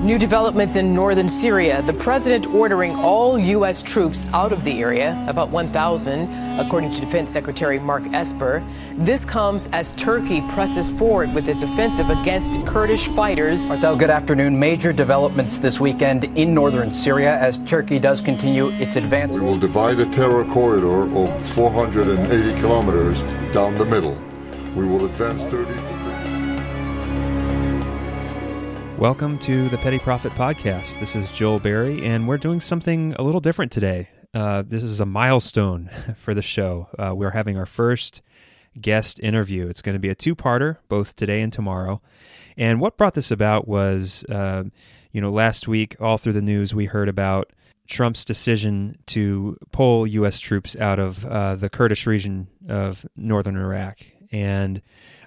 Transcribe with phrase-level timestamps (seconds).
[0.00, 1.82] New developments in northern Syria.
[1.82, 3.82] The president ordering all U.S.
[3.82, 8.62] troops out of the area, about 1,000, according to Defense Secretary Mark Esper.
[8.94, 13.68] This comes as Turkey presses forward with its offensive against Kurdish fighters.
[13.68, 14.58] Marthel, good afternoon.
[14.58, 19.34] Major developments this weekend in northern Syria as Turkey does continue its advance.
[19.34, 23.20] We will divide the terror corridor of 480 kilometers
[23.52, 24.16] down the middle.
[24.74, 25.89] We will advance 30
[29.00, 31.00] Welcome to the Petty Profit Podcast.
[31.00, 34.10] This is Joel Berry, and we're doing something a little different today.
[34.34, 36.86] Uh, this is a milestone for the show.
[36.98, 38.20] Uh, we're having our first
[38.78, 39.68] guest interview.
[39.68, 42.02] It's going to be a two parter, both today and tomorrow.
[42.58, 44.64] And what brought this about was, uh,
[45.12, 47.54] you know, last week, all through the news, we heard about
[47.88, 50.38] Trump's decision to pull U.S.
[50.40, 54.00] troops out of uh, the Kurdish region of northern Iraq.
[54.30, 54.82] And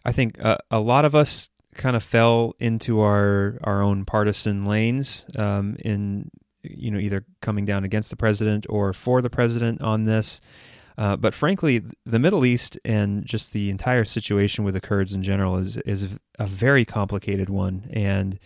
[0.05, 4.65] I think uh, a lot of us kind of fell into our our own partisan
[4.65, 6.29] lanes um, in
[6.63, 10.41] you know either coming down against the president or for the president on this.
[10.95, 15.23] Uh, but frankly, the Middle East and just the entire situation with the Kurds in
[15.23, 18.39] general is is a very complicated one, and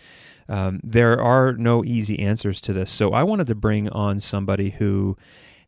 [0.50, 2.90] um, there are no easy answers to this.
[2.90, 5.18] So I wanted to bring on somebody who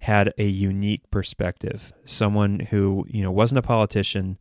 [0.01, 4.37] had a unique perspective, someone who you know wasn't a politician,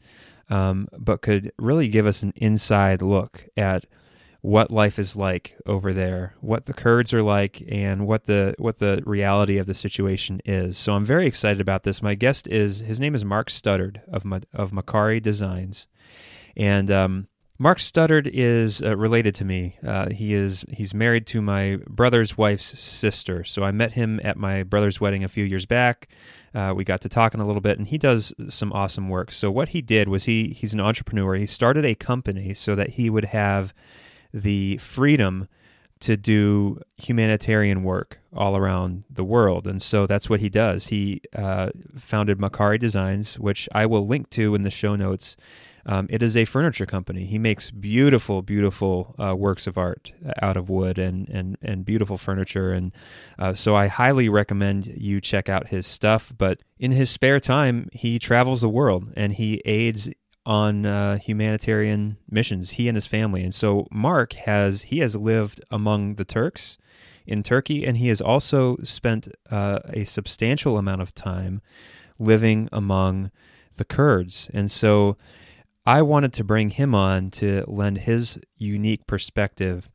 [0.51, 3.87] um, but could really give us an inside look at
[4.41, 8.79] what life is like over there, what the Kurds are like, and what the what
[8.79, 10.79] the reality of the situation is.
[10.79, 12.03] So I'm very excited about this.
[12.03, 15.89] My guest is his name is Mark Studdard of of Makari Designs,
[16.57, 17.29] and um,
[17.61, 19.77] Mark Studdard is uh, related to me.
[19.85, 23.43] Uh, he is he's married to my brother's wife's sister.
[23.43, 26.07] So I met him at my brother's wedding a few years back.
[26.55, 29.33] Uh, we got to talking a little bit, and he does some awesome work.
[29.33, 31.35] So what he did was he he's an entrepreneur.
[31.35, 33.75] He started a company so that he would have
[34.33, 35.49] the freedom
[36.01, 40.89] to do humanitarian work all around the world, and so that's what he does.
[40.89, 45.37] He uh, founded Makari Designs, which I will link to in the show notes.
[45.89, 47.25] Um, it is a furniture company.
[47.25, 50.13] He makes beautiful, beautiful uh, works of art
[50.43, 52.73] out of wood and and and beautiful furniture.
[52.73, 52.93] And
[53.39, 56.31] uh, so I highly recommend you check out his stuff.
[56.37, 60.11] But in his spare time, he travels the world and he aids
[60.45, 62.73] on uh, humanitarian missions.
[62.73, 63.43] He and his family.
[63.43, 66.77] And so Mark has he has lived among the Turks
[67.27, 71.63] in Turkey, and he has also spent uh, a substantial amount of time
[72.19, 73.31] living among
[73.77, 74.51] the Kurds.
[74.53, 75.17] And so
[75.89, 79.91] I wanted to bring him on to lend his unique perspective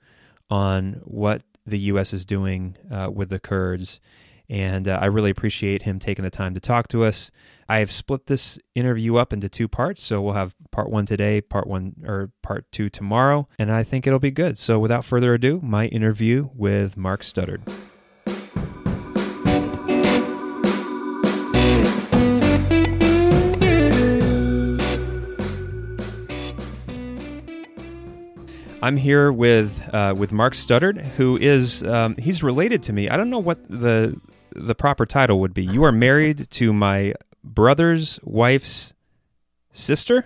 [0.50, 2.14] on what the U.S.
[2.14, 4.00] is doing uh, with the Kurds.
[4.50, 7.30] And uh, I really appreciate him taking the time to talk to us.
[7.70, 10.02] I have split this interview up into two parts.
[10.02, 13.48] So we'll have part one today, part one or part two tomorrow.
[13.60, 14.58] And I think it'll be good.
[14.58, 17.72] So without further ado, my interview with Mark Studdard.
[28.84, 33.08] I'm here with uh, with Mark Studdard, who is um, he's related to me.
[33.10, 34.20] I don't know what the
[34.54, 35.64] the proper title would be.
[35.64, 37.14] You are married to my
[37.44, 38.94] brother's wife's
[39.72, 40.26] sister.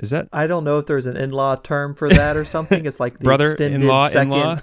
[0.00, 0.28] Is that?
[0.32, 2.84] I don't know if there's an in-law term for that or something.
[2.84, 4.56] It's like the brother extended in-law second, in-law.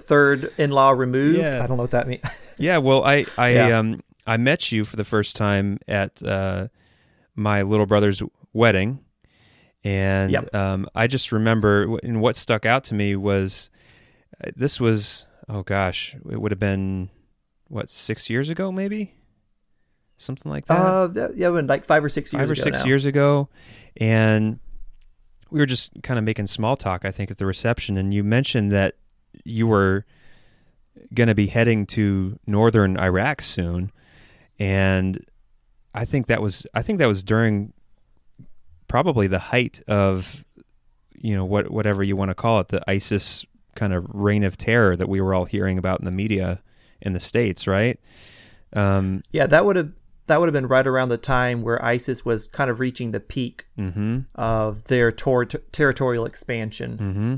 [0.00, 1.38] third in-law removed.
[1.38, 1.64] Yeah.
[1.64, 2.22] I don't know what that means.
[2.58, 2.76] yeah.
[2.76, 3.78] Well, I I Yeah.
[3.78, 6.68] um I met you for the first time at uh,
[7.34, 8.22] my little brother's
[8.52, 8.98] wedding,
[9.84, 10.54] and Yep.
[10.54, 13.70] um, I just remember, and what stuck out to me was
[14.42, 17.10] uh, this was oh gosh, it would have been
[17.68, 19.14] what six years ago, maybe
[20.16, 20.74] something like that.
[20.78, 22.86] Uh, that, yeah, when like five or six years five or six now.
[22.86, 23.48] years ago,
[23.96, 24.58] and
[25.50, 27.04] we were just kind of making small talk.
[27.04, 28.96] I think at the reception, and you mentioned that
[29.44, 30.04] you were
[31.14, 33.92] going to be heading to northern Iraq soon,
[34.58, 35.24] and
[35.94, 37.72] I think that was I think that was during
[38.88, 40.44] probably the height of
[41.14, 43.44] you know what whatever you want to call it, the ISIS
[43.74, 46.60] kind of reign of terror that we were all hearing about in the media
[47.00, 48.00] in the states, right?
[48.72, 49.92] Um, Yeah, that would have
[50.26, 53.20] that would have been right around the time where ISIS was kind of reaching the
[53.20, 54.26] peak mhm.
[54.34, 56.98] of their tor- territorial expansion.
[56.98, 57.34] hmm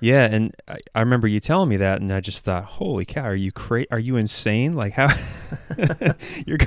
[0.00, 3.24] Yeah, and I, I remember you telling me that, and I just thought, "Holy cow,
[3.24, 4.72] are you cra- Are you insane?
[4.72, 5.08] Like how?
[6.46, 6.58] you're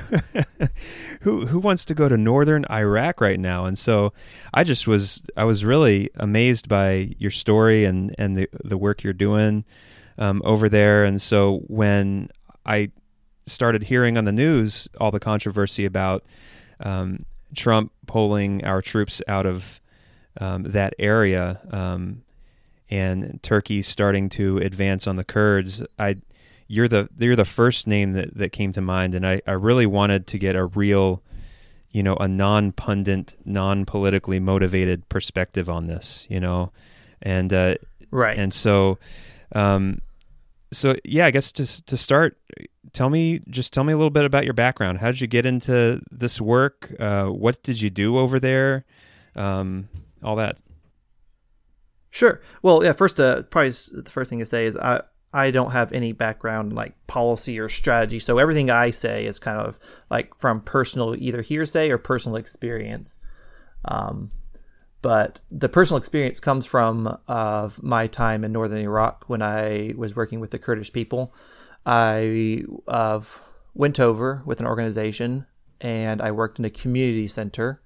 [1.22, 4.12] who who wants to go to northern Iraq right now?" And so
[4.52, 9.02] I just was I was really amazed by your story and and the the work
[9.02, 9.64] you're doing
[10.16, 11.04] um, over there.
[11.04, 12.30] And so when
[12.64, 12.90] I
[13.46, 16.24] started hearing on the news all the controversy about
[16.80, 19.80] um, Trump pulling our troops out of
[20.40, 21.60] um, that area.
[21.70, 22.22] Um,
[22.90, 26.16] and Turkey starting to advance on the Kurds, I
[26.66, 29.86] you're the you're the first name that, that came to mind, and I, I really
[29.86, 31.22] wanted to get a real,
[31.90, 36.72] you know, a non pundit, non politically motivated perspective on this, you know,
[37.22, 37.74] and uh,
[38.10, 38.98] right, and so,
[39.52, 40.00] um,
[40.72, 42.38] so yeah, I guess to to start,
[42.92, 44.98] tell me just tell me a little bit about your background.
[44.98, 46.94] How did you get into this work?
[46.98, 48.84] Uh, what did you do over there?
[49.36, 49.88] Um,
[50.22, 50.58] all that.
[52.14, 52.40] Sure.
[52.62, 52.92] Well, yeah.
[52.92, 55.02] First, uh, probably the first thing to say is I
[55.32, 59.40] I don't have any background in, like policy or strategy, so everything I say is
[59.40, 59.76] kind of
[60.10, 63.18] like from personal either hearsay or personal experience.
[63.86, 64.30] Um,
[65.02, 70.14] but the personal experience comes from uh, my time in northern Iraq when I was
[70.14, 71.34] working with the Kurdish people.
[71.84, 73.22] I uh,
[73.74, 75.46] went over with an organization
[75.80, 77.82] and I worked in a community center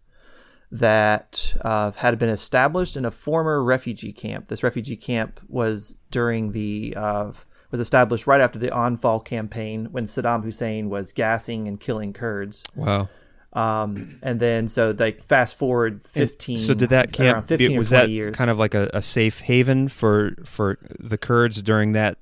[0.70, 4.46] that uh, had been established in a former refugee camp.
[4.46, 7.32] This refugee camp was during the uh,
[7.70, 12.64] was established right after the Anfal campaign when Saddam Hussein was gassing and killing Kurds.
[12.74, 13.08] Wow.
[13.54, 16.56] Um, and then so like fast forward fifteen.
[16.56, 18.36] And so did that camp 15 was that years.
[18.36, 22.18] kind of like a, a, safe haven for for the Kurds during that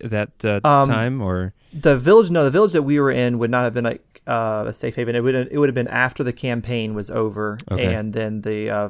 [0.00, 2.28] that uh, um, time or the village?
[2.30, 4.96] No, the village that we were in would not have been like uh, a safe
[4.96, 5.14] haven.
[5.14, 7.94] It would it would have been after the campaign was over, okay.
[7.94, 8.88] and then the uh,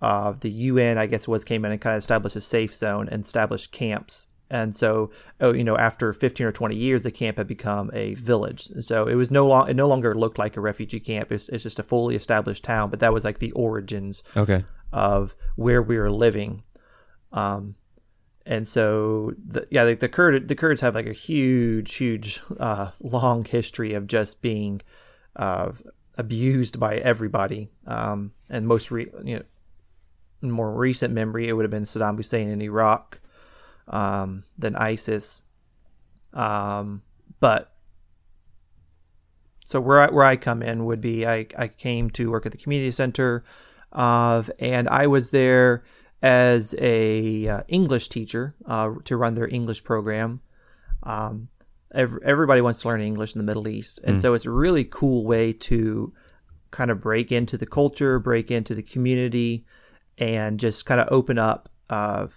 [0.00, 3.08] uh, the UN I guess was came in and kind of established a safe zone
[3.10, 4.28] and established camps.
[4.50, 8.12] And so, oh, you know, after 15 or 20 years, the camp had become a
[8.14, 8.68] village.
[8.74, 11.32] And so it was no long, it no longer looked like a refugee camp.
[11.32, 12.90] It's, it's just a fully established town.
[12.90, 14.62] But that was like the origins okay.
[14.92, 16.62] of where we were living.
[17.32, 17.76] Um,
[18.46, 22.90] and so the, yeah the, the Kurd the Kurds have like a huge huge uh,
[23.00, 24.80] long history of just being
[25.36, 25.72] uh,
[26.16, 27.70] abused by everybody.
[27.86, 29.42] Um, and most re, you know
[30.42, 33.20] more recent memory it would have been Saddam Hussein in Iraq
[33.88, 35.44] um, then ISIS.
[36.32, 37.02] Um,
[37.40, 37.72] but
[39.66, 42.52] so where I, where I come in would be I, I came to work at
[42.52, 43.44] the community center
[43.92, 45.84] uh, and I was there
[46.22, 50.40] as a uh, English teacher uh, to run their English program.
[51.02, 51.48] Um,
[51.92, 54.20] every, everybody wants to learn English in the Middle East, and mm.
[54.20, 56.12] so it's a really cool way to
[56.70, 59.64] kind of break into the culture, break into the community,
[60.16, 62.28] and just kind of open up, uh,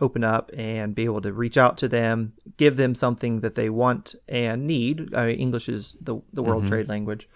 [0.00, 3.70] open up, and be able to reach out to them, give them something that they
[3.70, 5.14] want and need.
[5.14, 6.72] I mean, English is the the world mm-hmm.
[6.72, 7.28] trade language.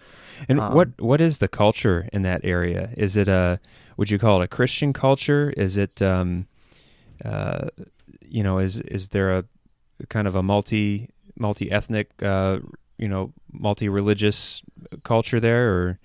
[0.48, 2.90] And um, what what is the culture in that area?
[2.96, 3.60] Is it a
[3.96, 5.52] would you call it a Christian culture?
[5.56, 6.46] Is it um,
[7.24, 7.68] uh,
[8.20, 9.44] you know is is there a
[10.08, 12.58] kind of a multi multi ethnic uh,
[12.98, 14.62] you know multi religious
[15.04, 15.98] culture there or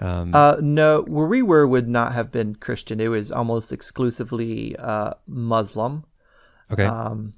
[0.00, 3.00] um, uh, no, where we were would not have been Christian.
[3.00, 6.04] It was almost exclusively uh, Muslim.
[6.70, 6.84] Okay.
[6.84, 7.34] Um,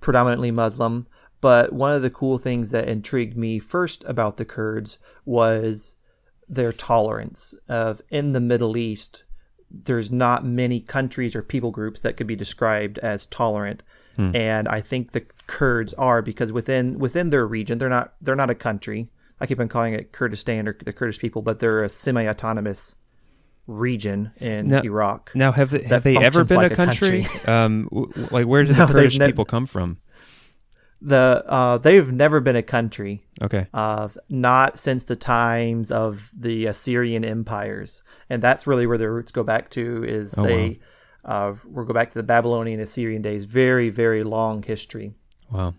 [0.00, 1.06] predominantly Muslim.
[1.44, 4.96] But one of the cool things that intrigued me first about the Kurds
[5.26, 5.94] was
[6.48, 9.24] their tolerance of in the Middle East
[9.70, 13.82] there's not many countries or people groups that could be described as tolerant
[14.16, 14.34] hmm.
[14.34, 18.48] and I think the Kurds are because within within their region they're not they're not
[18.48, 21.90] a country I keep on calling it Kurdistan or the Kurdish people but they're a
[21.90, 22.94] semi-autonomous
[23.66, 25.30] region in now, Iraq.
[25.34, 27.24] Now have they, have they ever been like a country?
[27.24, 27.52] Country.
[27.52, 27.88] um,
[28.30, 29.98] like where did no, the Kurdish people come from?
[31.04, 33.22] The uh, they've never been a country.
[33.42, 33.66] Okay.
[33.74, 39.30] Uh, not since the times of the Assyrian empires, and that's really where their roots
[39.30, 40.04] go back to.
[40.04, 40.80] Is oh, they
[41.24, 41.50] wow.
[41.50, 43.44] uh, we'll go back to the Babylonian Assyrian days.
[43.44, 45.12] Very very long history.
[45.50, 45.74] Wow.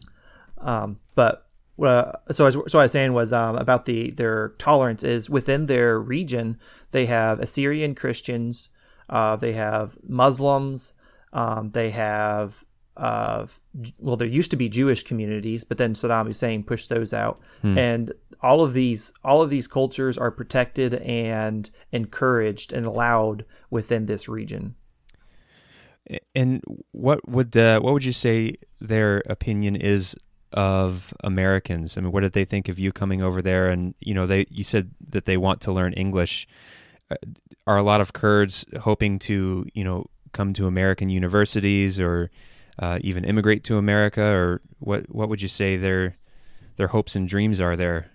[0.60, 1.48] Um, but
[1.82, 5.66] uh, so as so I was saying was um, about the their tolerance is within
[5.66, 6.60] their region.
[6.92, 8.70] They have Assyrian Christians.
[9.10, 10.94] Uh, they have Muslims.
[11.34, 12.64] Um, they have
[12.98, 13.60] of
[14.00, 17.78] well, there used to be Jewish communities, but then Saddam Hussein pushed those out, hmm.
[17.78, 24.06] and all of these all of these cultures are protected and encouraged and allowed within
[24.06, 24.76] this region.
[26.36, 26.62] And
[26.92, 30.16] what would uh, what would you say their opinion is
[30.54, 31.98] of Americans?
[31.98, 33.70] I mean, what did they think of you coming over there?
[33.70, 36.48] And you know, they you said that they want to learn English.
[37.12, 37.16] Uh,
[37.68, 42.30] are a lot of Kurds hoping to you know come to American universities or
[42.80, 46.16] uh, even immigrate to America, or what what would you say their
[46.78, 48.12] their hopes and dreams are there?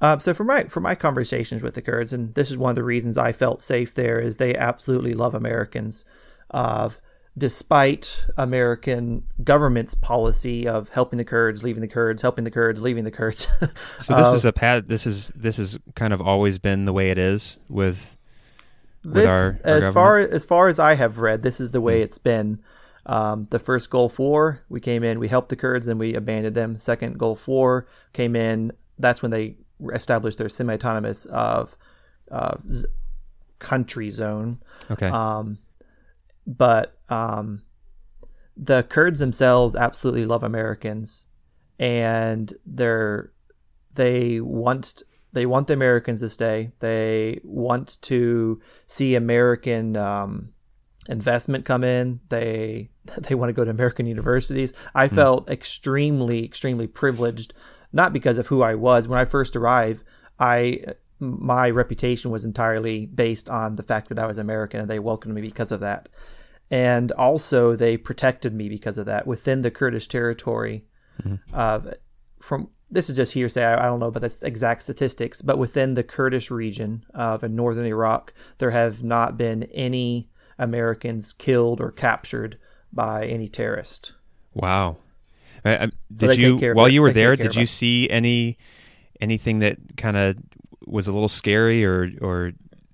[0.00, 2.76] Uh, so for my for my conversations with the Kurds, and this is one of
[2.76, 6.04] the reasons I felt safe there, is they absolutely love Americans.
[6.50, 6.90] Uh,
[7.36, 13.04] despite American government's policy of helping the Kurds, leaving the Kurds, helping the Kurds, leaving
[13.04, 13.46] the Kurds.
[14.00, 14.88] so this uh, is a pad.
[14.88, 18.16] This is this has kind of always been the way it is with
[19.04, 19.94] with this, our, our as government?
[19.94, 22.60] far as far as I have read, this is the way it's been.
[23.08, 26.54] Um, the first Gulf War, we came in, we helped the Kurds, then we abandoned
[26.54, 26.76] them.
[26.76, 28.72] Second Gulf War came in.
[28.98, 29.56] That's when they
[29.94, 31.76] established their semi-autonomous of
[32.30, 32.84] uh, z-
[33.60, 34.58] country zone.
[34.90, 35.08] okay.
[35.08, 35.58] Um,
[36.46, 37.62] but um,
[38.56, 41.24] the Kurds themselves absolutely love Americans,
[41.78, 43.32] and they're
[43.94, 46.72] they want they want the Americans to stay.
[46.80, 50.52] They want to see American um,
[51.08, 52.20] investment come in.
[52.28, 54.72] They they want to go to American universities.
[54.94, 55.14] I hmm.
[55.14, 57.54] felt extremely extremely privileged,
[57.92, 60.04] not because of who I was when I first arrived.
[60.38, 60.84] I
[61.20, 65.34] my reputation was entirely based on the fact that I was American, and they welcomed
[65.34, 66.08] me because of that.
[66.70, 70.84] And also, they protected me because of that within the Kurdish territory.
[71.22, 71.36] Hmm.
[71.52, 71.92] Of
[72.40, 73.64] from this is just hearsay.
[73.64, 75.42] I, I don't know, but that's exact statistics.
[75.42, 81.32] But within the Kurdish region of in northern Iraq, there have not been any Americans
[81.32, 82.58] killed or captured
[82.92, 84.12] by any terrorist.
[84.54, 84.96] Wow.
[85.64, 87.36] I, I, So did they you while you were there?
[87.36, 88.58] Did you see any
[89.20, 90.36] anything that kind of
[90.86, 92.52] was a little scary or or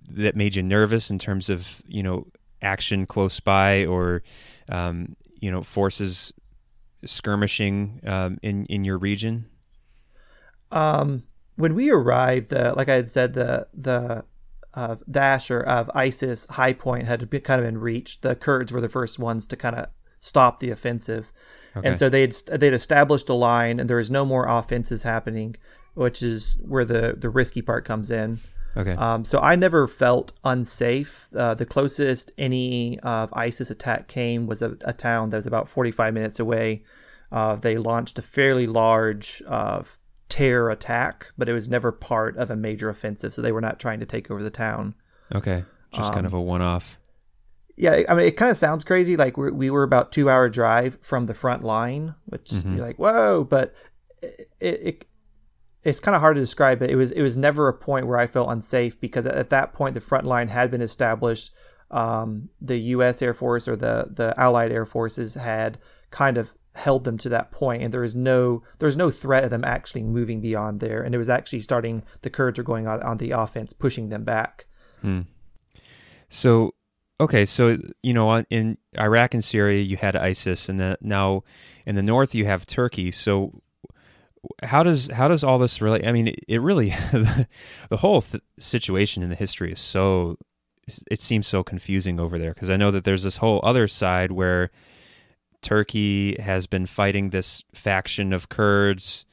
[0.08, 2.26] that made you nervous in terms of you know
[2.62, 4.22] action close by or
[4.68, 6.32] um, you know forces
[7.04, 9.46] skirmishing um, in in your region?
[10.70, 11.22] Um,
[11.56, 14.24] when we arrived, uh, like I had said, the the
[14.76, 18.22] uh, Daesh or of ISIS high point had been, kind of been reached.
[18.22, 19.86] The Kurds were the first ones to kind of
[20.20, 21.30] stop the offensive,
[21.76, 21.88] Okay.
[21.88, 25.56] and so they'd they'd established a line, and there was no more offenses happening,
[25.94, 28.38] which is where the the risky part comes in.
[28.76, 28.92] Okay.
[28.92, 31.28] Um, so I never felt unsafe.
[31.36, 35.68] Uh, the closest any of ISIS attack came was a, a town that was about
[35.68, 36.82] 45 minutes away.
[37.30, 39.82] Uh, they launched a fairly large uh,
[40.28, 43.34] terror attack, but it was never part of a major offensive.
[43.34, 44.94] So they were not trying to take over the town.
[45.34, 45.64] okay.
[45.92, 46.98] Just kind of um, a one off.
[47.76, 49.16] Yeah, I mean, it kind of sounds crazy.
[49.16, 52.76] Like we're, we were about two hour drive from the front line, which Mhm.
[52.76, 53.74] you're like, whoa, but
[54.22, 55.04] it, it
[55.84, 58.18] it's kind of hard to describe But It was it was never a point where
[58.18, 61.52] I felt unsafe because at that point the front line had been established.
[61.90, 63.22] Um, the U.S.
[63.22, 65.78] Air Force or the the Allied Air Forces had
[66.10, 69.44] kind of held them to that point, and there was no there was no threat
[69.44, 71.02] of them actually moving beyond there.
[71.02, 72.02] And it was actually starting.
[72.22, 74.66] The Kurds are going on, on the offense, pushing them back.
[75.00, 75.22] Hmm.
[76.28, 76.74] So,
[77.20, 81.44] okay, so you know, in Iraq and Syria, you had ISIS, and now
[81.86, 83.10] in the north you have Turkey.
[83.10, 83.62] So,
[84.62, 86.06] how does how does all this relate?
[86.06, 86.90] I mean, it, it really
[87.90, 90.38] the whole th- situation in the history is so
[91.10, 94.32] it seems so confusing over there because I know that there's this whole other side
[94.32, 94.70] where
[95.64, 99.24] Turkey has been fighting this faction of Kurds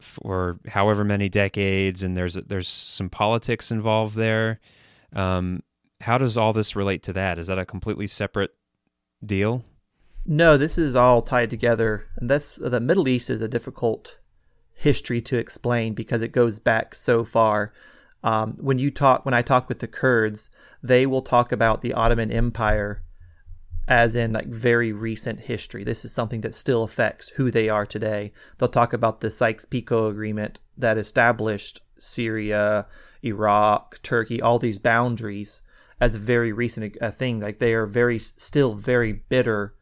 [0.00, 4.60] for however many decades, and there's there's some politics involved there.
[5.14, 5.62] Um,
[6.02, 7.38] how does all this relate to that?
[7.38, 8.54] Is that a completely separate
[9.24, 9.64] deal?
[10.26, 14.18] No, this is all tied together, and that's the Middle East is a difficult
[14.74, 17.72] history to explain because it goes back so far.
[18.22, 20.50] Um, when you talk, when I talk with the Kurds,
[20.82, 23.02] they will talk about the Ottoman Empire
[23.88, 25.84] as in like very recent history.
[25.84, 28.32] This is something that still affects who they are today.
[28.58, 32.86] They'll talk about the Sykes-Picot Agreement that established Syria,
[33.24, 35.62] Iraq, Turkey, all these boundaries
[36.00, 37.40] as a very recent uh, thing.
[37.40, 39.74] Like they are very still very bitter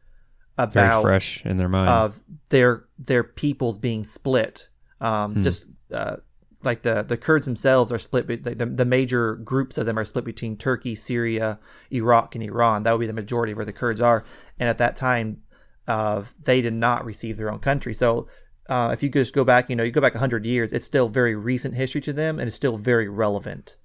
[0.57, 1.89] about Very fresh in their mind.
[1.89, 4.69] of their their peoples being split.
[5.01, 5.41] Um, Hmm.
[5.41, 6.17] Just uh,
[6.65, 8.43] like the the Kurds themselves are split.
[8.43, 11.59] The, the major groups of them are split between Turkey, Syria,
[11.91, 12.83] Iraq, and Iran.
[12.83, 14.23] That would be the majority of where the Kurds are.
[14.59, 15.41] And at that time,
[15.87, 17.93] uh, they did not receive their own country.
[17.93, 18.27] So.
[18.67, 21.07] Uh, if you just go back, you know, you go back 100 years, it's still
[21.07, 23.75] very recent history to them and it's still very relevant.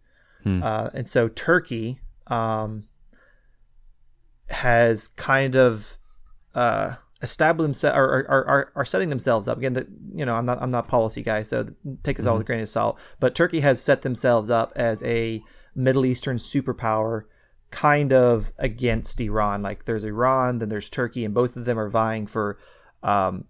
[0.42, 0.62] Hmm.
[0.62, 2.84] Uh, and so Turkey um,
[4.49, 5.99] has kind of
[7.22, 9.74] established themselves or are, are, are setting themselves up again.
[9.74, 11.66] That you know, I'm not I'm not policy guy, so
[12.02, 12.98] take this all with a grain of salt.
[13.18, 15.42] But Turkey has set themselves up as a
[15.74, 17.24] Middle Eastern superpower,
[17.70, 19.62] kind of against Iran.
[19.62, 22.58] Like there's Iran, then there's Turkey, and both of them are vying for
[23.02, 23.44] um,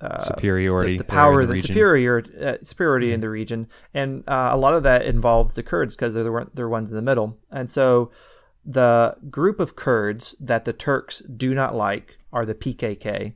[0.00, 0.92] uh, Superiority.
[0.96, 1.66] the, the power, the, region.
[1.66, 5.96] superior uh, superiority in the region, and uh, a lot of that involves the Kurds
[5.96, 8.10] because they're the they're ones in the middle, and so
[8.64, 13.34] the group of Kurds that the Turks do not like are the PKK,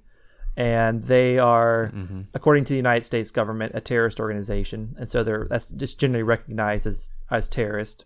[0.56, 2.20] and they are, Mm-hmm.
[2.34, 6.22] according to the United States government, a terrorist organization, and so they're that's just generally
[6.22, 8.04] recognized as as terrorist.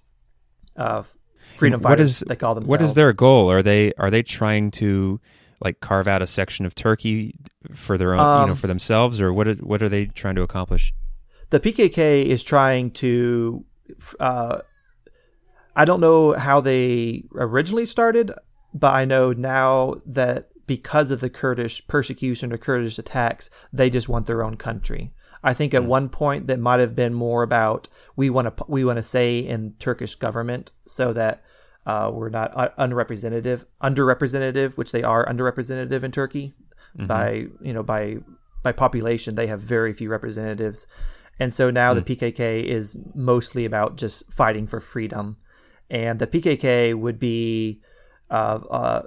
[0.76, 1.02] Uh,
[1.56, 2.70] freedom What fighters, is they call themselves.
[2.70, 3.50] what is their goal?
[3.50, 5.20] Are they are they trying to
[5.60, 7.34] like carve out a section of Turkey
[7.74, 9.48] for their own, you know, Um, for themselves, or what?
[9.48, 10.94] Are, what are they trying to accomplish?
[11.50, 13.64] the PKK is trying to.
[14.20, 14.60] Uh,
[15.74, 18.32] I don't know how they originally started,
[18.74, 24.08] but I know now that because of the Kurdish persecution or Kurdish attacks, they just
[24.08, 25.12] want their own country.
[25.42, 28.84] I think at one point that might have been more about we want to we
[28.84, 31.42] want to say in Turkish government so that
[31.86, 36.52] uh, we're not unrepresentative, underrepresentative, which they are underrepresentative in Turkey
[36.96, 37.06] mm-hmm.
[37.06, 38.18] by you know by
[38.62, 39.34] by population.
[39.34, 40.86] They have very few representatives,
[41.38, 42.04] and so now mm.
[42.04, 45.36] the PKK is mostly about just fighting for freedom,
[45.88, 47.80] and the PKK would be
[48.30, 49.02] uh, uh,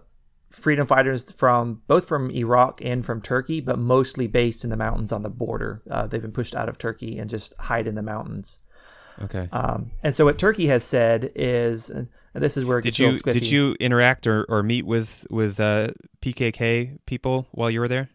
[0.51, 5.12] freedom fighters from both from Iraq and from Turkey, but mostly based in the mountains
[5.12, 5.81] on the border.
[5.89, 8.60] Uh, they've been pushed out of Turkey and just hide in the mountains.
[9.22, 9.48] Okay.
[9.51, 13.17] Um, and so what Turkey has said is, and this is where it did you
[13.20, 15.89] did you interact or, or meet with with uh,
[16.22, 18.10] PKK people while you were there?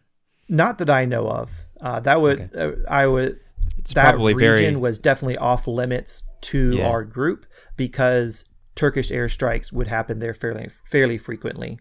[0.49, 1.49] Not that I know of.
[1.79, 2.83] Uh, that would okay.
[2.85, 3.39] uh, I would.
[3.79, 4.75] It's that region very...
[4.75, 6.87] was definitely off limits to yeah.
[6.87, 11.79] our group because Turkish airstrikes would happen there fairly fairly frequently.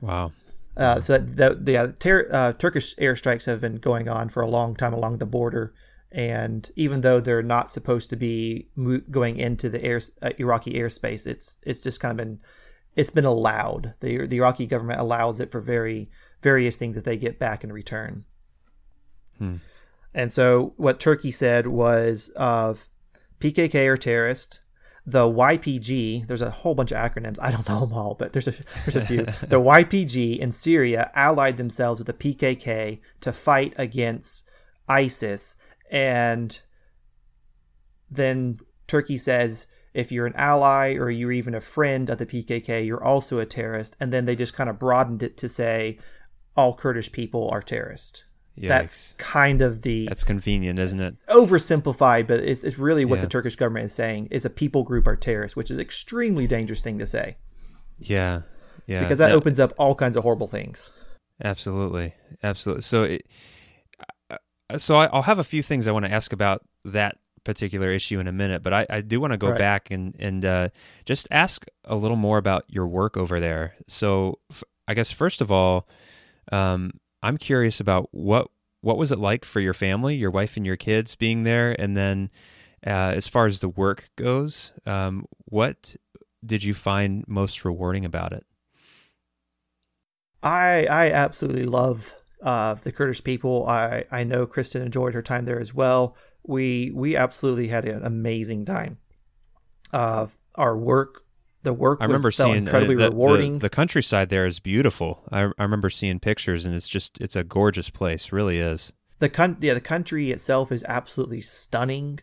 [0.00, 0.32] Wow.
[0.76, 4.42] Uh, so that the, the uh, ter- uh, Turkish airstrikes have been going on for
[4.42, 5.74] a long time along the border,
[6.12, 10.74] and even though they're not supposed to be mo- going into the air, uh, Iraqi
[10.74, 12.40] airspace, it's it's just kind of been
[12.94, 13.94] it's been allowed.
[14.00, 16.10] The the Iraqi government allows it for very
[16.42, 18.24] various things that they get back in return.
[19.38, 19.56] Hmm.
[20.14, 22.88] And so what Turkey said was of
[23.40, 24.60] PKK are terrorist,
[25.10, 27.38] the YPG, there's a whole bunch of acronyms.
[27.40, 29.24] I don't know them all, but there's a there's a few.
[29.48, 34.50] the YPG in Syria allied themselves with the PKK to fight against
[34.86, 35.56] ISIS,
[35.90, 36.60] and
[38.10, 42.86] then Turkey says if you're an ally or you're even a friend of the PKK,
[42.86, 43.96] you're also a terrorist.
[44.00, 45.98] And then they just kind of broadened it to say
[46.54, 48.24] all Kurdish people are terrorists.
[48.58, 48.68] Yikes.
[48.68, 50.08] That's kind of the.
[50.08, 51.14] That's convenient, isn't it?
[51.14, 53.22] It's oversimplified, but it's, it's really what yeah.
[53.22, 56.82] the Turkish government is saying is a people group are terrorists, which is extremely dangerous
[56.82, 57.36] thing to say.
[57.98, 58.42] Yeah,
[58.86, 59.02] yeah.
[59.02, 60.90] Because that, that opens up all kinds of horrible things.
[61.42, 62.82] Absolutely, absolutely.
[62.82, 63.26] So, it,
[64.76, 68.18] so I, will have a few things I want to ask about that particular issue
[68.18, 69.58] in a minute, but I, I do want to go right.
[69.58, 70.68] back and and uh,
[71.04, 73.74] just ask a little more about your work over there.
[73.86, 75.86] So, f- I guess first of all.
[76.50, 76.92] Um,
[77.22, 78.48] I'm curious about what
[78.80, 81.96] what was it like for your family, your wife and your kids being there, and
[81.96, 82.30] then
[82.86, 85.96] uh, as far as the work goes, um, what
[86.44, 88.46] did you find most rewarding about it?
[90.42, 93.66] I I absolutely love uh, the Kurdish people.
[93.68, 96.16] I I know Kristen enjoyed her time there as well.
[96.44, 98.98] We we absolutely had an amazing time.
[99.92, 101.24] Uh, our work
[101.68, 103.58] the work I remember seeing uh, incredibly the, rewarding.
[103.58, 105.22] The, the, countryside there is beautiful.
[105.30, 108.32] I, I remember seeing pictures, and it's just it's a gorgeous place.
[108.32, 108.92] Really is.
[109.18, 112.20] The con- yeah, the country itself is absolutely stunning.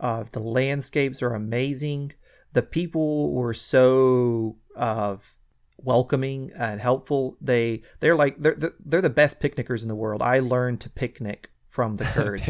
[0.00, 2.12] Uh, the landscapes are amazing.
[2.54, 5.18] The people were so uh,
[5.76, 7.36] welcoming and helpful.
[7.40, 10.22] They they're like they're they're the best picnickers in the world.
[10.22, 12.42] I learned to picnic from the Kurds.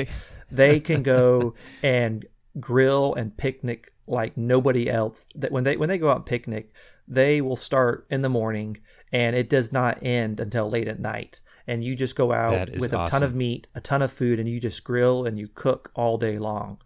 [0.50, 2.24] they can go and
[2.58, 5.26] grill and picnic like nobody else.
[5.34, 6.72] That when they when they go out and picnic,
[7.06, 8.78] they will start in the morning
[9.12, 11.40] and it does not end until late at night.
[11.66, 14.48] And you just go out with a ton of meat, a ton of food, and
[14.48, 16.78] you just grill and you cook all day long.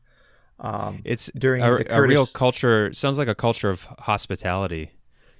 [0.58, 1.86] Um, it's during a, Kurdish...
[1.90, 2.92] a, real culture.
[2.92, 4.90] Sounds like a culture of hospitality.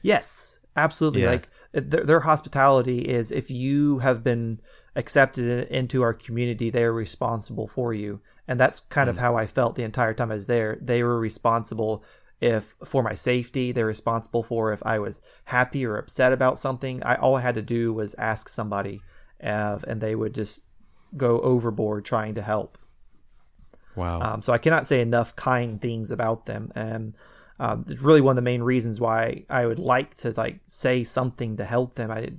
[0.02, 1.22] Yes, absolutely.
[1.22, 1.30] Yeah.
[1.30, 4.60] Like their, their hospitality is if you have been
[4.96, 8.20] accepted into our community, they are responsible for you.
[8.48, 9.10] And that's kind mm.
[9.10, 10.78] of how I felt the entire time I was there.
[10.80, 12.04] They were responsible
[12.42, 17.02] if for my safety, they're responsible for if I was happy or upset about something.
[17.04, 19.00] I all I had to do was ask somebody,
[19.42, 20.62] uh, and they would just
[21.16, 22.78] go overboard trying to help.
[23.94, 24.20] Wow.
[24.20, 27.14] Um, so I cannot say enough kind things about them, and
[27.60, 31.04] um, it's really one of the main reasons why I would like to like say
[31.04, 32.10] something to help them.
[32.10, 32.32] I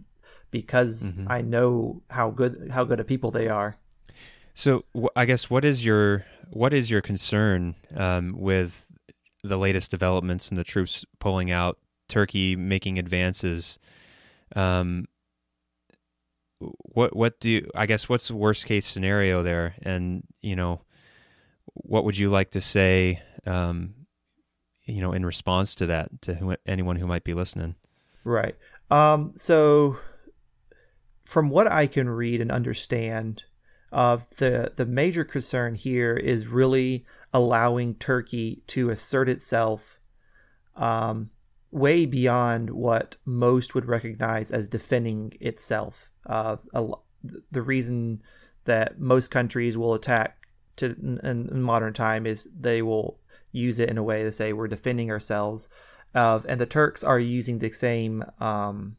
[0.54, 1.26] because mm-hmm.
[1.28, 3.76] I know how good how good a people they are.
[4.54, 4.86] So
[5.16, 8.88] I guess what is your what is your concern um, with
[9.44, 13.80] the latest developments and the troops pulling out, Turkey making advances?
[14.56, 15.08] Um,
[16.60, 19.76] what what do you, I guess what's the worst case scenario there?
[19.82, 20.82] And you know,
[21.74, 23.22] what would you like to say?
[23.46, 23.96] Um,
[24.86, 27.76] you know, in response to that, to who, anyone who might be listening.
[28.24, 28.56] Right.
[28.92, 29.98] Um, so
[31.34, 33.42] from what I can read and understand,
[33.92, 40.00] uh, the the major concern here is really allowing Turkey to assert itself
[40.76, 41.32] um,
[41.72, 46.12] way beyond what most would recognize as defending itself.
[46.28, 46.92] Uh, a,
[47.52, 48.22] the reason
[48.66, 50.38] that most countries will attack
[50.76, 53.20] to in, in modern time is they will
[53.52, 55.68] use it in a way to say we're defending ourselves
[56.14, 58.96] of and the Turks are using the same um,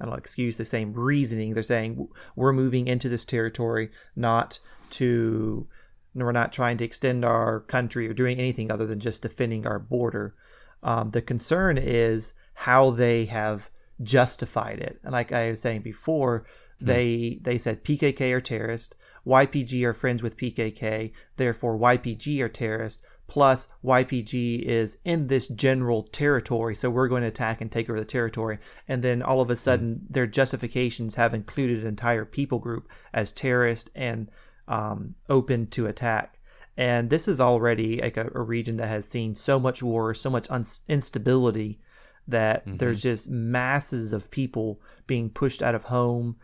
[0.00, 1.54] I don't excuse the same reasoning.
[1.54, 4.58] They're saying we're moving into this territory not
[4.90, 5.66] to
[6.14, 9.78] we're not trying to extend our country or doing anything other than just defending our
[9.78, 10.34] border.
[10.82, 13.70] Um, the concern is how they have
[14.02, 14.98] justified it.
[15.04, 16.46] And like I was saying before,
[16.78, 16.86] hmm.
[16.86, 18.94] they they said PKK are terrorists,
[19.26, 23.02] YPG are friends with PKK, therefore YPG are terrorists.
[23.30, 28.00] Plus, YPG is in this general territory, so we're going to attack and take over
[28.00, 28.58] the territory.
[28.88, 30.12] And then all of a sudden, mm.
[30.12, 34.28] their justifications have included an entire people group as terrorist and
[34.66, 36.40] um, open to attack.
[36.76, 40.28] And this is already like a, a, region that has seen so much war, so
[40.28, 41.78] much un- instability
[42.26, 42.78] that mm-hmm.
[42.78, 46.34] there's just masses of people being pushed out of home.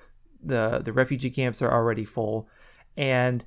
[0.40, 2.48] The the refugee camps are already full,
[2.96, 3.44] and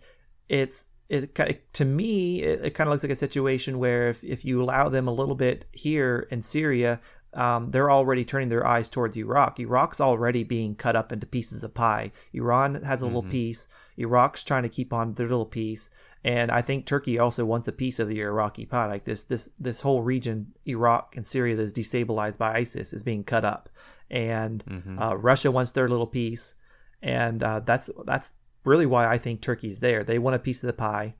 [0.49, 4.45] it's it to me it, it kind of looks like a situation where if, if
[4.45, 6.99] you allow them a little bit here in Syria,
[7.33, 9.59] um, they're already turning their eyes towards Iraq.
[9.59, 12.11] Iraq's already being cut up into pieces of pie.
[12.33, 13.15] Iran has a mm-hmm.
[13.15, 13.67] little piece.
[13.97, 15.89] Iraq's trying to keep on their little piece,
[16.23, 18.87] and I think Turkey also wants a piece of the Iraqi pie.
[18.87, 23.03] Like this, this, this whole region, Iraq and Syria, that is destabilized by ISIS, is
[23.03, 23.69] being cut up,
[24.09, 24.99] and mm-hmm.
[24.99, 26.55] uh, Russia wants their little piece,
[27.01, 28.31] and uh, that's that's
[28.63, 30.03] really why I think Turkey's there.
[30.03, 31.15] They want a piece of the pie.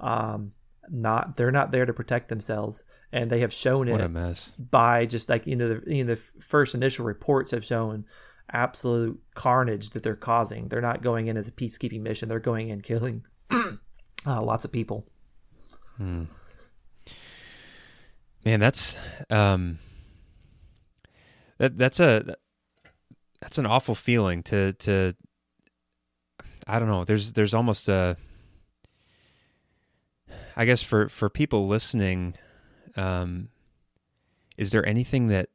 [0.00, 0.52] Um,
[0.88, 4.52] not they're not there to protect themselves, and they have shown what it a mess.
[4.70, 8.04] by just like you know the you know, the first initial reports have shown
[8.52, 10.68] absolute carnage that they're causing.
[10.68, 12.28] They're not going in as a peacekeeping mission.
[12.28, 13.76] They're going in killing uh,
[14.26, 15.06] lots of people.
[15.96, 16.24] Hmm.
[18.44, 18.96] Man, that's
[19.28, 19.80] um,
[21.58, 22.36] that that's a
[23.40, 25.14] that's an awful feeling to to
[26.66, 27.04] I don't know.
[27.04, 28.16] There's there's almost a
[30.56, 32.34] I guess for for people listening,
[32.96, 33.50] um,
[34.56, 35.50] is there anything that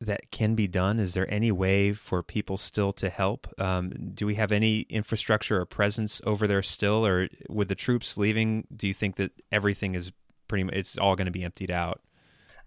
[0.00, 0.98] that can be done?
[0.98, 3.48] Is there any way for people still to help?
[3.58, 8.16] Um, do we have any infrastructure or presence over there still, or with the troops
[8.16, 10.12] leaving, do you think that everything is
[10.46, 12.00] pretty much it's all going to be emptied out?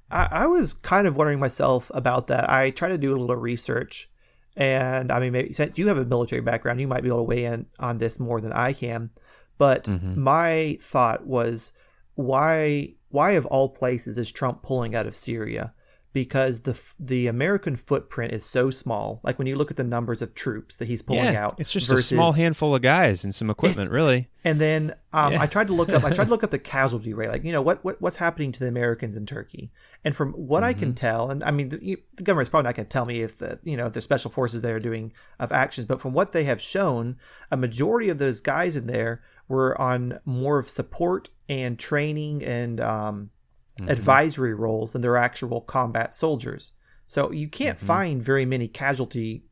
[0.10, 2.50] I, I was kind of wondering myself about that.
[2.50, 4.10] I tried to do a little research
[4.56, 7.24] and I mean, maybe since you have a military background, you might be able to
[7.24, 9.10] weigh in on this more than I can.
[9.58, 10.20] But mm-hmm.
[10.20, 11.72] my thought was,
[12.16, 15.74] why, why of all places is Trump pulling out of Syria?
[16.14, 19.22] Because the the American footprint is so small.
[19.24, 21.72] Like when you look at the numbers of troops that he's pulling yeah, out, it's
[21.72, 24.28] just versus, a small handful of guys and some equipment, really.
[24.44, 25.42] And then um, yeah.
[25.42, 26.04] I tried to look up.
[26.04, 27.30] I tried to look up the casualty rate.
[27.30, 29.72] Like you know what, what what's happening to the Americans in Turkey.
[30.04, 30.70] And from what mm-hmm.
[30.70, 30.96] I can mm-hmm.
[30.96, 33.60] tell, and I mean the, the government's probably not going to tell me if the
[33.64, 36.44] you know if the special forces there are doing of actions, but from what they
[36.44, 37.18] have shown,
[37.52, 42.80] a majority of those guys in there were on more of support and training and
[42.82, 43.30] um,
[43.80, 43.90] mm-hmm.
[43.90, 46.72] advisory roles than their actual combat soldiers.
[47.08, 47.88] So you can't mm-hmm.
[47.88, 49.44] find very many casualty,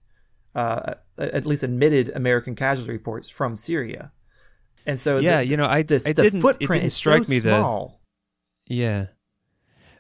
[0.56, 4.12] uh, at least admitted American casualty reports from Syria.
[4.86, 7.40] And so yeah, the, you know, I, this, I didn't it didn't strike so me
[7.40, 7.88] small.
[7.88, 8.00] that
[8.70, 9.08] yeah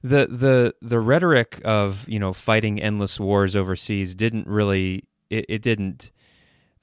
[0.01, 5.61] the the the rhetoric of you know fighting endless wars overseas didn't really it, it
[5.61, 6.11] didn't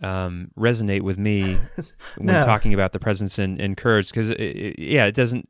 [0.02, 1.54] um, resonate with me
[2.18, 2.44] when no.
[2.44, 5.48] talking about the presence in, in Kurds because yeah it doesn't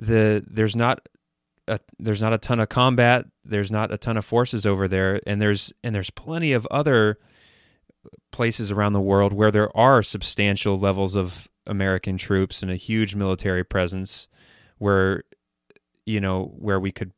[0.00, 1.06] the there's not
[1.68, 3.26] a, there's not a ton of combat.
[3.44, 7.18] There's not a ton of forces over there, and there's and there's plenty of other
[8.32, 13.14] places around the world where there are substantial levels of American troops and a huge
[13.14, 14.28] military presence,
[14.78, 15.22] where
[16.06, 17.12] you know where we could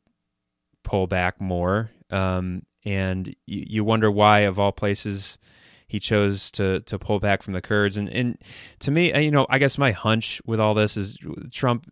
[0.83, 1.89] pull back more.
[2.11, 5.39] Um, and you, you wonder why, of all places,
[5.87, 7.95] he chose to to pull back from the Kurds.
[7.95, 8.37] And and
[8.79, 11.17] to me, you know, I guess my hunch with all this is
[11.49, 11.89] Trump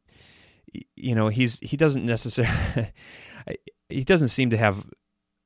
[0.95, 2.91] you know he's he doesn't necessarily
[3.89, 4.83] he doesn't seem to have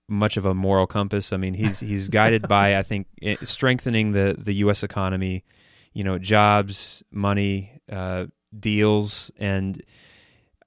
[0.08, 1.34] much of a moral compass.
[1.34, 3.08] I mean, he's he's guided by I think
[3.44, 4.84] strengthening the the U.S.
[4.84, 5.44] economy,
[5.94, 8.26] you know, jobs, money, uh,
[8.58, 9.82] deals, and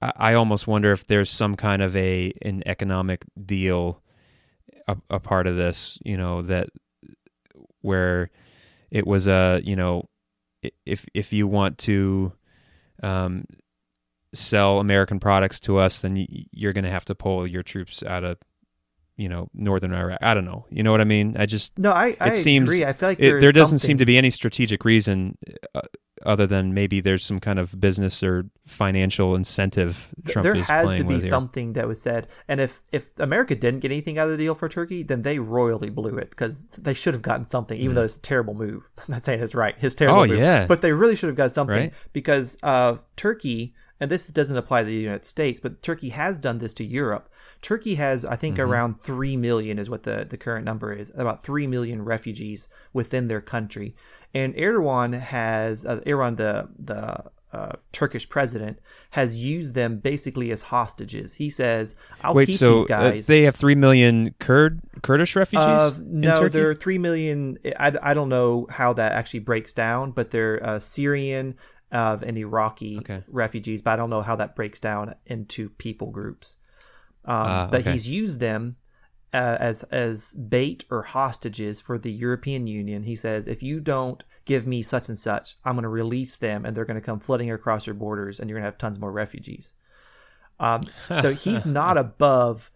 [0.01, 4.01] I, I, almost wonder if there's some kind of a an economic deal
[4.87, 5.97] a, a part of this.
[6.03, 6.69] You know that
[7.81, 8.29] where
[8.91, 10.09] it was a you know
[10.85, 12.33] if if you want to
[13.01, 13.45] um,
[14.33, 18.23] sell American products to us, then you're going to have to pull your troops out
[18.23, 18.37] of
[19.19, 20.19] you know northern Iraq.
[20.21, 20.65] I don't know.
[20.69, 21.35] You know what I mean?
[21.37, 21.91] I just no.
[21.91, 22.85] I I seems, agree.
[22.85, 25.37] I feel like it, there doesn't seem to be any strategic reason
[25.75, 25.81] uh,
[26.25, 30.07] other than maybe there's some kind of business or financial incentive.
[30.25, 33.91] Trump there has to be something that was said, and if if America didn't get
[33.91, 37.13] anything out of the deal for Turkey, then they royally blew it because they should
[37.13, 37.95] have gotten something, even mm.
[37.95, 38.83] though it's a terrible move.
[38.99, 39.77] I'm not saying it's right.
[39.77, 40.65] His terrible oh, move, yeah.
[40.65, 41.93] but they really should have got something right?
[42.13, 46.59] because uh, Turkey and this doesn't apply to the United States, but Turkey has done
[46.59, 47.29] this to Europe.
[47.61, 48.71] Turkey has, I think, mm-hmm.
[48.71, 51.11] around three million is what the the current number is.
[51.15, 53.95] About three million refugees within their country,
[54.33, 60.61] and Erdogan has uh, Erdogan the the uh, Turkish president has used them basically as
[60.61, 61.33] hostages.
[61.33, 65.35] He says, "I'll Wait, keep so these guys." Uh, they have three million Kurd Kurdish
[65.35, 65.65] refugees.
[65.65, 67.57] Uh, no, there are three million.
[67.77, 71.55] I, I don't know how that actually breaks down, but they're uh, Syrian
[71.91, 73.23] uh, and Iraqi okay.
[73.27, 73.81] refugees.
[73.81, 76.57] But I don't know how that breaks down into people groups.
[77.25, 77.91] Um, but okay.
[77.91, 78.77] he's used them
[79.33, 83.03] uh, as as bait or hostages for the European Union.
[83.03, 86.65] He says, if you don't give me such and such, I'm going to release them,
[86.65, 88.99] and they're going to come flooding across your borders, and you're going to have tons
[88.99, 89.75] more refugees.
[90.59, 90.81] Um,
[91.21, 92.71] so he's not above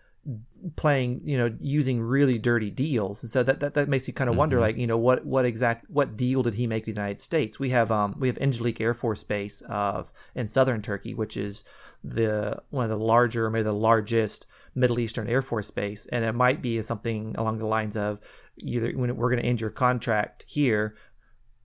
[0.75, 4.29] playing, you know, using really dirty deals, and so that that, that makes you kind
[4.29, 4.39] of mm-hmm.
[4.39, 7.21] wonder, like, you know, what what exact what deal did he make with the United
[7.21, 7.59] States?
[7.59, 11.63] We have um we have Incirlik Air Force Base of in southern Turkey, which is
[12.03, 16.33] the one of the larger, maybe the largest Middle Eastern Air Force Base, and it
[16.33, 18.19] might be something along the lines of
[18.57, 20.95] either when we're going to end your contract here,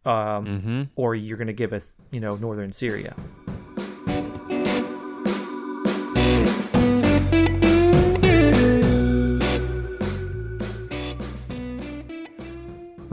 [0.04, 0.82] um, mm-hmm.
[0.96, 3.14] or you're going to give us, you know, northern Syria.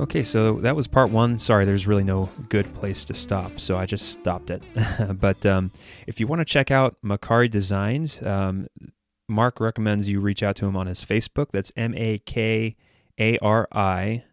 [0.06, 1.40] Okay, so that was part one.
[1.40, 4.62] Sorry, there's really no good place to stop, so I just stopped it.
[5.20, 5.72] but um,
[6.06, 8.68] if you want to check out Makari Designs, um,
[9.28, 11.48] Mark recommends you reach out to him on his Facebook.
[11.52, 12.76] That's M A K
[13.20, 14.26] A R I,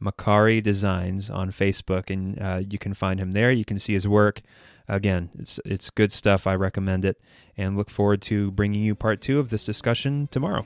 [0.00, 3.50] Makari Designs on Facebook, and uh, you can find him there.
[3.50, 4.42] You can see his work.
[4.86, 6.46] Again, it's it's good stuff.
[6.46, 7.20] I recommend it,
[7.56, 10.64] and look forward to bringing you part two of this discussion tomorrow.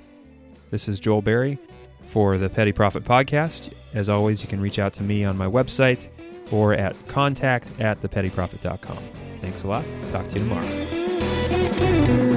[0.70, 1.58] This is Joel Berry
[2.06, 3.72] for the Petty Profit Podcast.
[3.94, 6.08] As always, you can reach out to me on my website
[6.52, 8.98] or at contact at thepettyprofit.com.
[9.40, 9.84] Thanks a lot.
[10.10, 12.33] Talk to you tomorrow.